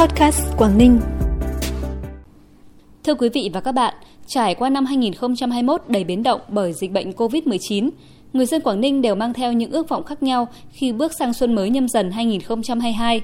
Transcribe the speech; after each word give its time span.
Podcast 0.00 0.56
Quảng 0.56 0.78
Ninh. 0.78 1.00
Thưa 3.04 3.14
quý 3.14 3.28
vị 3.28 3.50
và 3.52 3.60
các 3.60 3.72
bạn, 3.72 3.94
trải 4.26 4.54
qua 4.54 4.70
năm 4.70 4.84
2021 4.84 5.82
đầy 5.88 6.04
biến 6.04 6.22
động 6.22 6.40
bởi 6.48 6.72
dịch 6.72 6.92
bệnh 6.92 7.10
COVID-19, 7.10 7.90
người 8.32 8.46
dân 8.46 8.62
Quảng 8.62 8.80
Ninh 8.80 9.02
đều 9.02 9.14
mang 9.14 9.34
theo 9.34 9.52
những 9.52 9.70
ước 9.70 9.88
vọng 9.88 10.04
khác 10.04 10.22
nhau 10.22 10.48
khi 10.70 10.92
bước 10.92 11.12
sang 11.18 11.34
xuân 11.34 11.54
mới 11.54 11.70
nhâm 11.70 11.88
dần 11.88 12.10
2022. 12.10 13.20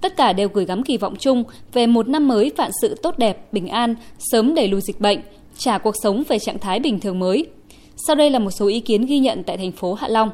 Tất 0.00 0.16
cả 0.16 0.32
đều 0.32 0.48
gửi 0.48 0.64
gắm 0.64 0.82
kỳ 0.82 0.96
vọng 0.96 1.16
chung 1.16 1.44
về 1.72 1.86
một 1.86 2.08
năm 2.08 2.28
mới 2.28 2.52
vạn 2.56 2.70
sự 2.82 2.94
tốt 3.02 3.18
đẹp, 3.18 3.52
bình 3.52 3.68
an, 3.68 3.94
sớm 4.18 4.54
đẩy 4.54 4.68
lùi 4.68 4.80
dịch 4.80 5.00
bệnh, 5.00 5.18
trả 5.56 5.78
cuộc 5.78 5.94
sống 6.02 6.22
về 6.28 6.38
trạng 6.38 6.58
thái 6.58 6.80
bình 6.80 7.00
thường 7.00 7.18
mới. 7.18 7.46
Sau 8.06 8.16
đây 8.16 8.30
là 8.30 8.38
một 8.38 8.50
số 8.50 8.66
ý 8.66 8.80
kiến 8.80 9.06
ghi 9.06 9.18
nhận 9.18 9.42
tại 9.42 9.56
thành 9.56 9.72
phố 9.72 9.94
Hạ 9.94 10.08
Long. 10.08 10.30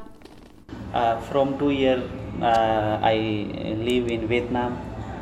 Uh, 0.93 0.99
from 1.33 1.47
two 1.59 1.79
years 1.79 2.03
uh, 2.39 3.03
I 3.03 3.45
live 3.85 4.09
in 4.09 4.27
Vietnam 4.27 4.73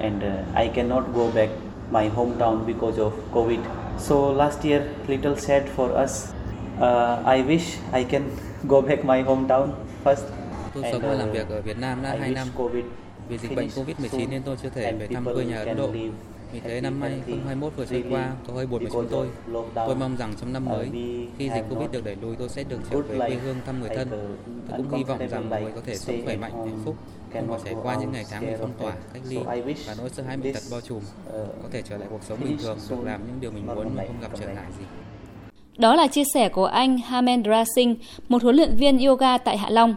and 0.01 0.23
uh, 0.23 0.59
I 0.65 0.69
cannot 0.69 1.15
go 1.15 1.31
back 1.31 1.51
my 1.91 2.09
hometown 2.09 2.67
because 2.67 2.99
of 2.99 3.13
COVID. 3.33 3.59
So 3.99 4.15
last 4.15 4.65
year 4.65 4.83
little 5.09 5.37
sad 5.37 5.63
for 5.77 6.05
us. 6.05 6.33
Uh, 6.81 7.23
I 7.25 7.43
wish 7.43 7.79
I 7.93 8.05
can 8.05 8.23
go 8.69 8.81
back 8.81 9.05
my 9.05 9.23
hometown 9.23 9.69
first. 10.05 10.25
Tôi 10.75 10.85
sống 10.93 11.03
và 11.03 11.15
làm 11.15 11.33
việc 11.33 11.49
ở 11.49 11.61
Việt 11.63 11.79
Nam 11.79 12.03
đã 12.03 12.17
2 12.21 12.31
năm. 12.31 12.47
Vì 13.29 13.39
dịch 13.39 13.57
bệnh 13.57 13.69
Covid-19 13.69 14.29
nên 14.31 14.43
tôi 14.43 14.57
chưa 14.63 14.69
thể 14.69 14.93
về 14.93 15.07
thăm 15.07 15.25
quê 15.25 15.45
nhà 15.45 15.59
Ấn 15.59 15.77
Độ. 15.77 15.91
Vì 16.53 16.61
thế 16.61 16.81
năm 16.81 17.01
2021 17.01 17.73
vừa 17.77 17.85
trôi 17.85 18.05
qua 18.11 18.33
có 18.47 18.55
hơi 18.55 18.67
buồn 18.67 18.83
với 18.83 18.91
chúng 18.93 19.09
tôi. 19.11 19.29
Tôi 19.75 19.95
mong 19.95 20.17
rằng 20.17 20.35
trong 20.41 20.53
năm 20.53 20.65
mới, 20.65 20.91
khi 21.39 21.51
dịch 21.55 21.65
Covid 21.71 21.91
được 21.91 22.05
đẩy 22.05 22.17
lùi, 22.23 22.37
tôi 22.37 22.49
sẽ 22.49 22.65
được 22.65 22.79
trở 22.91 23.01
về 23.01 23.19
quê 23.19 23.37
hương 23.45 23.57
thăm 23.67 23.81
người 23.81 23.91
thân. 23.97 24.09
Tôi 24.71 24.79
cũng 24.79 24.99
hy 24.99 25.05
vọng 25.05 25.29
rằng 25.29 25.51
mọi 25.51 25.63
người 25.63 25.73
có 25.73 25.81
thể 25.87 25.97
sống 25.97 26.17
khỏe 26.25 26.37
mạnh, 26.37 26.53
hạnh 26.53 26.81
phúc, 26.85 26.97
phải 27.33 27.61
trải 27.65 27.75
qua 27.83 27.97
những 28.01 28.13
ngày 28.13 28.25
tháng 28.31 28.47
bị 28.47 28.53
phong 28.61 28.73
tỏa, 28.79 28.93
cách 29.13 29.23
ly 29.29 29.37
và 29.87 29.95
nỗi 29.99 30.11
sợ 30.13 30.23
hãi 30.23 30.37
bệnh 30.37 30.55
tật 30.55 30.63
bao 30.71 30.81
trùm. 30.81 31.01
Có 31.63 31.69
thể 31.73 31.83
trở 31.89 31.97
lại 31.97 32.09
cuộc 32.11 32.21
sống 32.29 32.39
bình 32.45 32.59
thường, 32.63 32.79
được 32.91 33.05
làm 33.05 33.21
những 33.27 33.41
điều 33.41 33.51
mình 33.51 33.67
muốn 33.67 33.97
mà 33.97 34.05
không 34.07 34.21
gặp 34.21 34.31
trở 34.41 34.47
ngại 34.47 34.67
gì. 34.79 34.85
Đó 35.79 35.95
là 35.95 36.07
chia 36.07 36.25
sẻ 36.35 36.49
của 36.49 36.65
anh 36.65 36.99
Hamendra 36.99 37.65
Singh, 37.77 37.95
một 38.29 38.43
huấn 38.43 38.57
luyện 38.57 38.77
viên 38.77 38.99
yoga 38.99 39.39
tại 39.39 39.59
Hạ 39.59 39.71
Long. 39.71 39.95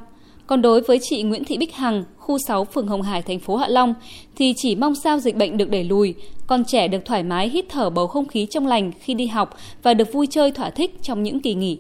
Còn 0.48 0.62
đối 0.62 0.82
với 0.82 1.00
chị 1.02 1.24
Nguyễn 1.24 1.44
Thị 1.46 1.58
Bích 1.58 1.76
Hằng, 1.76 2.04
khu 2.18 2.38
6 2.48 2.66
phường 2.66 2.88
Hồng 2.88 3.02
Hải, 3.02 3.22
thành 3.22 3.40
phố 3.40 3.56
Hạ 3.56 3.68
Long, 3.68 3.94
thì 4.36 4.54
chỉ 4.58 4.76
mong 4.76 4.96
sao 4.96 5.20
dịch 5.20 5.36
bệnh 5.36 5.58
được 5.58 5.70
đẩy 5.70 5.84
lùi, 5.84 6.16
con 6.48 6.64
trẻ 6.66 6.88
được 6.88 7.06
thoải 7.06 7.24
mái 7.24 7.50
hít 7.50 7.66
thở 7.70 7.90
bầu 7.90 8.08
không 8.08 8.28
khí 8.28 8.48
trong 8.50 8.68
lành 8.68 8.92
khi 9.00 9.14
đi 9.14 9.28
học 9.28 9.58
và 9.84 9.94
được 9.94 10.14
vui 10.14 10.28
chơi 10.28 10.52
thỏa 10.52 10.70
thích 10.70 10.98
trong 11.02 11.24
những 11.24 11.40
kỳ 11.40 11.54
nghỉ. 11.54 11.80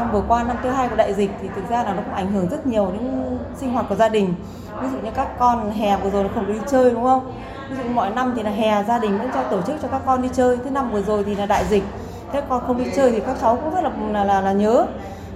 Năm 0.00 0.12
vừa 0.12 0.22
qua, 0.28 0.42
năm 0.42 0.56
thứ 0.62 0.70
hai 0.70 0.88
của 0.88 0.96
đại 0.96 1.14
dịch 1.14 1.30
thì 1.42 1.48
thực 1.54 1.70
ra 1.70 1.82
là 1.82 1.94
nó 1.94 2.02
cũng 2.02 2.14
ảnh 2.14 2.32
hưởng 2.32 2.48
rất 2.48 2.66
nhiều 2.66 2.90
đến 2.92 3.38
sinh 3.56 3.72
hoạt 3.72 3.86
của 3.88 3.94
gia 3.94 4.08
đình. 4.08 4.34
Ví 4.82 4.88
dụ 4.92 4.98
như 4.98 5.10
các 5.14 5.38
con 5.38 5.70
hè 5.70 5.96
vừa 5.96 6.10
rồi 6.10 6.24
nó 6.24 6.30
không 6.34 6.46
được 6.46 6.52
đi 6.52 6.60
chơi 6.66 6.90
đúng 6.90 7.02
không? 7.02 7.32
Ví 7.70 7.76
dụ 7.76 7.90
mọi 7.94 8.10
năm 8.10 8.32
thì 8.36 8.42
là 8.42 8.50
hè 8.50 8.84
gia 8.84 8.98
đình 8.98 9.18
vẫn 9.18 9.30
cho 9.34 9.42
tổ 9.42 9.62
chức 9.62 9.76
cho 9.82 9.88
các 9.88 10.00
con 10.06 10.22
đi 10.22 10.28
chơi. 10.32 10.58
Thế 10.64 10.70
năm 10.70 10.90
vừa 10.90 11.02
rồi 11.02 11.24
thì 11.24 11.34
là 11.34 11.46
đại 11.46 11.64
dịch, 11.64 11.84
thế 12.32 12.42
con 12.48 12.62
không 12.66 12.78
đi 12.78 12.90
chơi 12.96 13.10
thì 13.10 13.20
các 13.20 13.36
cháu 13.40 13.56
cũng 13.56 13.74
rất 13.74 13.80
là 13.84 13.90
là, 14.12 14.24
là, 14.24 14.40
là 14.40 14.52
nhớ 14.52 14.86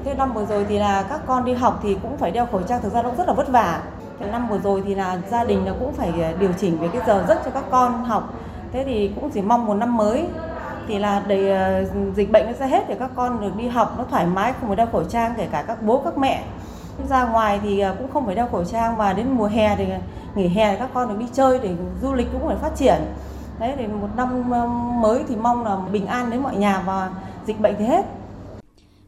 thế 0.04 0.14
năm 0.14 0.32
vừa 0.32 0.46
rồi 0.46 0.66
thì 0.68 0.78
là 0.78 1.02
các 1.02 1.20
con 1.26 1.44
đi 1.44 1.52
học 1.52 1.80
thì 1.82 1.96
cũng 2.02 2.16
phải 2.16 2.30
đeo 2.30 2.46
khẩu 2.46 2.62
trang 2.62 2.82
thực 2.82 2.92
ra 2.92 3.02
nó 3.02 3.08
cũng 3.08 3.18
rất 3.18 3.28
là 3.28 3.34
vất 3.34 3.48
vả 3.48 3.82
thế 4.20 4.30
năm 4.30 4.48
vừa 4.48 4.58
rồi 4.58 4.82
thì 4.86 4.94
là 4.94 5.18
gia 5.30 5.44
đình 5.44 5.64
nó 5.64 5.72
cũng 5.80 5.92
phải 5.92 6.12
điều 6.38 6.50
chỉnh 6.60 6.78
về 6.80 6.88
cái 6.92 7.02
giờ 7.06 7.24
giấc 7.28 7.38
cho 7.44 7.50
các 7.50 7.64
con 7.70 8.04
học 8.04 8.34
thế 8.72 8.84
thì 8.84 9.12
cũng 9.20 9.30
chỉ 9.30 9.42
mong 9.42 9.66
một 9.66 9.74
năm 9.74 9.96
mới 9.96 10.26
thì 10.88 10.98
là 10.98 11.24
đầy 11.28 11.50
ờ, 11.50 11.84
dịch 12.16 12.32
bệnh 12.32 12.46
nó 12.46 12.52
sẽ 12.52 12.66
hết 12.66 12.88
để 12.88 12.96
các 12.98 13.10
con 13.16 13.40
được 13.40 13.56
đi 13.56 13.68
học 13.68 13.94
nó 13.98 14.04
thoải 14.10 14.26
mái 14.26 14.52
không 14.52 14.68
phải 14.68 14.76
đeo 14.76 14.86
khẩu 14.86 15.04
trang 15.04 15.34
kể 15.36 15.48
cả 15.52 15.64
các 15.66 15.82
bố 15.82 16.02
các 16.04 16.18
mẹ. 16.18 16.44
Ra 17.08 17.28
ngoài 17.28 17.60
thì 17.62 17.80
ờ, 17.80 17.94
cũng 17.98 18.10
không 18.12 18.26
phải 18.26 18.34
đeo 18.34 18.46
khẩu 18.46 18.64
trang 18.64 18.96
và 18.96 19.12
đến 19.12 19.26
mùa 19.30 19.46
hè 19.46 19.76
thì 19.76 19.84
ờ, 19.90 19.98
nghỉ 20.34 20.48
hè 20.48 20.70
thì 20.72 20.76
các 20.78 20.90
con 20.94 21.08
được 21.08 21.18
đi 21.18 21.26
chơi 21.32 21.58
để 21.62 21.70
du 22.02 22.14
lịch 22.14 22.26
cũng 22.32 22.46
phải 22.46 22.56
phát 22.56 22.76
triển. 22.76 23.00
Đấy 23.60 23.72
thì 23.78 23.86
một 23.86 24.08
năm 24.16 24.50
mới 25.00 25.20
thì 25.28 25.36
mong 25.36 25.64
là 25.64 25.76
bình 25.92 26.06
an 26.06 26.30
đến 26.30 26.42
mọi 26.42 26.56
nhà 26.56 26.82
và 26.86 27.10
dịch 27.46 27.60
bệnh 27.60 27.74
thì 27.78 27.84
hết. 27.84 28.04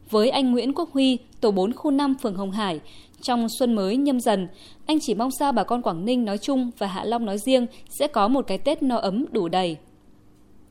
Với 0.09 0.29
anh 0.29 0.51
Nguyễn 0.51 0.73
Quốc 0.73 0.89
Huy, 0.93 1.19
tổ 1.41 1.51
4 1.51 1.73
khu 1.73 1.91
5 1.91 2.15
phường 2.21 2.35
Hồng 2.35 2.51
Hải, 2.51 2.79
trong 3.21 3.47
xuân 3.59 3.73
mới 3.73 3.97
nhâm 3.97 4.19
dần, 4.19 4.47
anh 4.85 4.97
chỉ 5.01 5.15
mong 5.15 5.31
sao 5.31 5.51
bà 5.51 5.63
con 5.63 5.81
Quảng 5.81 6.05
Ninh 6.05 6.25
nói 6.25 6.37
chung 6.37 6.71
và 6.77 6.87
Hạ 6.87 7.03
Long 7.03 7.25
nói 7.25 7.37
riêng 7.37 7.67
sẽ 7.89 8.07
có 8.07 8.27
một 8.27 8.47
cái 8.47 8.57
Tết 8.57 8.83
no 8.83 8.97
ấm 8.97 9.25
đủ 9.31 9.47
đầy. 9.47 9.77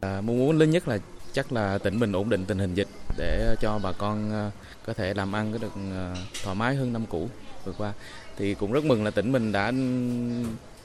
À, 0.00 0.20
mong 0.20 0.38
muốn 0.38 0.58
lớn 0.58 0.70
nhất 0.70 0.88
là 0.88 0.98
chắc 1.32 1.52
là 1.52 1.78
tỉnh 1.78 2.00
mình 2.00 2.12
ổn 2.12 2.30
định 2.30 2.44
tình 2.46 2.58
hình 2.58 2.74
dịch 2.74 2.88
để 3.16 3.56
cho 3.60 3.78
bà 3.82 3.92
con 3.92 4.32
à, 4.32 4.50
có 4.86 4.92
thể 4.92 5.14
làm 5.14 5.32
ăn 5.32 5.52
có 5.52 5.58
được 5.58 5.72
à, 5.92 6.14
thoải 6.44 6.56
mái 6.56 6.74
hơn 6.74 6.92
năm 6.92 7.06
cũ 7.06 7.28
vừa 7.64 7.72
qua. 7.72 7.92
Thì 8.36 8.54
cũng 8.54 8.72
rất 8.72 8.84
mừng 8.84 9.04
là 9.04 9.10
tỉnh 9.10 9.32
mình 9.32 9.52
đã 9.52 9.72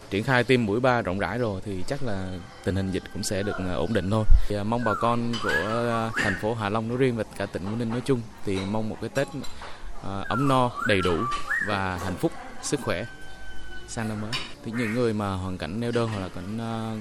triển 0.09 0.23
khai 0.23 0.43
tiêm 0.43 0.65
mũi 0.65 0.79
3 0.79 1.01
rộng 1.01 1.19
rãi 1.19 1.37
rồi 1.37 1.61
thì 1.65 1.83
chắc 1.87 2.03
là 2.03 2.27
tình 2.63 2.75
hình 2.75 2.91
dịch 2.91 3.03
cũng 3.13 3.23
sẽ 3.23 3.43
được 3.43 3.55
à, 3.57 3.73
ổn 3.73 3.93
định 3.93 4.09
thôi. 4.09 4.25
Thì 4.47 4.55
mong 4.63 4.83
bà 4.83 4.93
con 5.01 5.33
của 5.43 6.11
thành 6.15 6.35
phố 6.41 6.53
Hạ 6.53 6.69
Long 6.69 6.87
nói 6.87 6.97
riêng 6.97 7.15
và 7.15 7.23
cả 7.37 7.45
tỉnh 7.45 7.65
Quảng 7.65 7.79
Ninh 7.79 7.89
nói 7.89 8.01
chung 8.05 8.21
thì 8.45 8.59
mong 8.71 8.89
một 8.89 8.97
cái 9.01 9.09
Tết 9.09 9.27
ấm 10.27 10.47
no, 10.47 10.71
đầy 10.87 11.01
đủ 11.01 11.17
và 11.67 11.97
hạnh 11.97 12.15
phúc, 12.15 12.31
sức 12.61 12.79
khỏe 12.83 13.05
sang 13.91 14.07
năm 14.09 14.21
mới. 14.21 14.31
Thì 14.65 14.71
những 14.77 14.93
người 14.93 15.13
mà 15.13 15.33
hoàn 15.33 15.57
cảnh 15.57 15.79
neo 15.79 15.91
đơn 15.91 16.09
hoặc 16.13 16.19
là 16.19 16.29
cảnh 16.29 16.57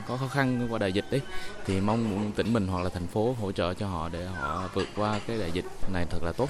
có 0.09 0.17
khó 0.17 0.29
khăn 0.29 0.67
qua 0.71 0.79
đại 0.79 0.93
dịch 0.93 1.05
đấy 1.11 1.21
thì 1.67 1.81
mong 1.81 2.33
tỉnh 2.37 2.53
mình 2.53 2.67
hoặc 2.67 2.83
là 2.83 2.89
thành 2.89 3.07
phố 3.07 3.35
hỗ 3.41 3.53
trợ 3.53 3.75
cho 3.75 3.87
họ 3.87 4.09
để 4.13 4.25
họ 4.25 4.69
vượt 4.75 4.89
qua 4.97 5.21
cái 5.27 5.39
đại 5.39 5.51
dịch 5.53 5.65
này 5.93 6.07
thật 6.11 6.19
là 6.23 6.33
tốt. 6.33 6.49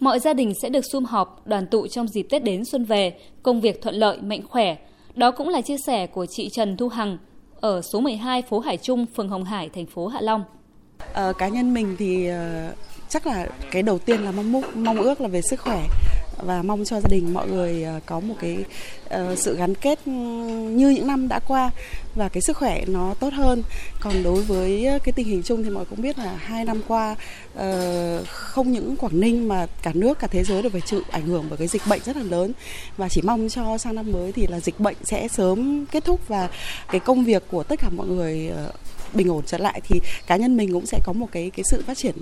Mọi 0.00 0.20
gia 0.20 0.34
đình 0.34 0.52
sẽ 0.62 0.68
được 0.68 0.84
sum 0.92 1.04
họp, 1.04 1.46
đoàn 1.46 1.66
tụ 1.66 1.86
trong 1.86 2.08
dịp 2.08 2.26
Tết 2.30 2.44
đến 2.44 2.64
xuân 2.64 2.84
về, 2.84 3.18
công 3.42 3.60
việc 3.60 3.82
thuận 3.82 3.94
lợi, 3.94 4.20
mạnh 4.20 4.40
khỏe, 4.48 4.76
đó 5.14 5.30
cũng 5.30 5.48
là 5.48 5.60
chia 5.60 5.76
sẻ 5.86 6.06
của 6.06 6.26
chị 6.26 6.48
Trần 6.52 6.76
Thu 6.76 6.88
Hằng 6.88 7.18
ở 7.60 7.82
số 7.92 8.00
12 8.00 8.42
phố 8.42 8.60
Hải 8.60 8.76
Trung, 8.76 9.06
phường 9.16 9.28
Hồng 9.28 9.44
Hải, 9.44 9.68
thành 9.68 9.86
phố 9.86 10.06
Hạ 10.06 10.20
Long. 10.20 10.44
À, 11.12 11.32
cá 11.38 11.48
nhân 11.48 11.74
mình 11.74 11.96
thì 11.98 12.30
uh, 12.30 12.34
chắc 13.08 13.26
là 13.26 13.48
cái 13.70 13.82
đầu 13.82 13.98
tiên 13.98 14.20
là 14.20 14.30
mong 14.30 14.62
mong 14.74 15.00
ước 15.00 15.20
là 15.20 15.28
về 15.28 15.42
sức 15.42 15.60
khỏe 15.60 15.86
và 16.36 16.62
mong 16.62 16.84
cho 16.84 17.00
gia 17.00 17.08
đình 17.08 17.34
mọi 17.34 17.48
người 17.48 17.82
ờ, 17.82 18.00
có 18.06 18.20
một 18.20 18.34
cái 18.40 18.64
ờ, 19.08 19.36
sự 19.36 19.56
gắn 19.56 19.74
kết 19.74 19.98
ừ, 20.06 20.12
như 20.70 20.88
những 20.88 21.06
năm 21.06 21.28
đã 21.28 21.40
qua 21.48 21.70
và 22.14 22.28
cái 22.28 22.40
sức 22.42 22.56
khỏe 22.56 22.84
nó 22.86 23.14
tốt 23.20 23.32
hơn. 23.32 23.62
Còn 24.00 24.22
đối 24.22 24.42
với 24.42 24.86
ờ, 24.86 24.98
cái 24.98 25.12
tình 25.12 25.26
hình 25.26 25.42
chung 25.42 25.64
thì 25.64 25.70
mọi 25.70 25.74
người 25.74 25.90
cũng 25.90 26.02
biết 26.02 26.18
là 26.18 26.36
hai 26.36 26.64
năm 26.64 26.80
qua 26.88 27.16
không 28.26 28.72
những 28.72 28.96
Quảng 28.96 29.20
Ninh 29.20 29.48
mà 29.48 29.66
cả 29.82 29.90
nước, 29.94 30.18
cả 30.18 30.26
thế 30.26 30.44
giới 30.44 30.62
đều 30.62 30.70
phải 30.70 30.80
chịu 30.80 31.00
ảnh 31.10 31.26
hưởng 31.26 31.44
bởi 31.48 31.58
cái 31.58 31.68
dịch 31.68 31.82
bệnh 31.88 32.00
rất 32.04 32.16
là 32.16 32.22
lớn 32.22 32.52
và 32.96 33.08
chỉ 33.08 33.22
mong 33.24 33.48
cho 33.48 33.78
sang 33.78 33.94
năm 33.94 34.12
mới 34.12 34.32
thì 34.32 34.46
là 34.46 34.60
dịch 34.60 34.80
bệnh 34.80 34.96
sẽ 35.04 35.28
sớm 35.28 35.86
kết 35.86 36.04
thúc 36.04 36.28
và 36.28 36.48
cái 36.88 37.00
công 37.00 37.24
việc 37.24 37.42
của 37.50 37.62
tất 37.62 37.80
cả 37.80 37.88
mọi 37.88 38.06
người 38.06 38.50
bình 39.14 39.28
ổn 39.28 39.42
trở 39.46 39.58
lại 39.58 39.80
thì 39.84 40.00
cá 40.26 40.36
nhân 40.36 40.56
mình 40.56 40.72
cũng 40.72 40.86
sẽ 40.86 41.00
có 41.04 41.12
một 41.12 41.26
cái 41.32 41.50
cái 41.56 41.64
sự 41.64 41.82
phát 41.86 41.98
triển 41.98 42.14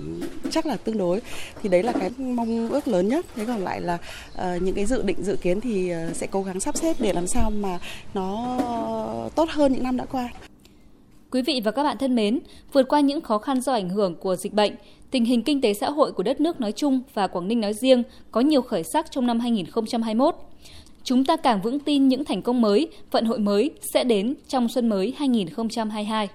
chắc 0.51 0.65
là 0.65 0.77
tương 0.77 0.97
đối 0.97 1.21
thì 1.63 1.69
đấy 1.69 1.83
là 1.83 1.91
cái 1.91 2.09
mong 2.17 2.69
ước 2.69 2.87
lớn 2.87 3.07
nhất 3.07 3.25
thế 3.35 3.45
còn 3.45 3.63
lại 3.63 3.81
là 3.81 3.97
uh, 4.33 4.61
những 4.61 4.75
cái 4.75 4.85
dự 4.85 5.03
định 5.03 5.23
dự 5.23 5.35
kiến 5.35 5.61
thì 5.61 5.93
uh, 5.93 6.15
sẽ 6.15 6.27
cố 6.27 6.43
gắng 6.43 6.59
sắp 6.59 6.77
xếp 6.77 6.95
để 6.99 7.13
làm 7.13 7.27
sao 7.27 7.49
mà 7.49 7.79
nó 8.13 8.57
tốt 9.35 9.49
hơn 9.49 9.73
những 9.73 9.83
năm 9.83 9.97
đã 9.97 10.05
qua. 10.05 10.29
Quý 11.31 11.41
vị 11.41 11.61
và 11.63 11.71
các 11.71 11.83
bạn 11.83 11.97
thân 11.97 12.15
mến, 12.15 12.39
vượt 12.73 12.87
qua 12.89 12.99
những 12.99 13.21
khó 13.21 13.37
khăn 13.37 13.61
do 13.61 13.73
ảnh 13.73 13.89
hưởng 13.89 14.15
của 14.15 14.35
dịch 14.35 14.53
bệnh, 14.53 14.75
tình 15.11 15.25
hình 15.25 15.43
kinh 15.43 15.61
tế 15.61 15.73
xã 15.73 15.89
hội 15.89 16.11
của 16.11 16.23
đất 16.23 16.41
nước 16.41 16.61
nói 16.61 16.71
chung 16.71 17.01
và 17.13 17.27
Quảng 17.27 17.47
Ninh 17.47 17.61
nói 17.61 17.73
riêng 17.73 18.03
có 18.31 18.41
nhiều 18.41 18.61
khởi 18.61 18.83
sắc 18.83 19.11
trong 19.11 19.27
năm 19.27 19.39
2021. 19.39 20.35
Chúng 21.03 21.25
ta 21.25 21.37
càng 21.37 21.61
vững 21.61 21.79
tin 21.79 22.07
những 22.07 22.25
thành 22.25 22.41
công 22.41 22.61
mới, 22.61 22.87
vận 23.11 23.25
hội 23.25 23.39
mới 23.39 23.71
sẽ 23.93 24.03
đến 24.03 24.35
trong 24.47 24.69
xuân 24.69 24.89
mới 24.89 25.13
2022. 25.17 26.27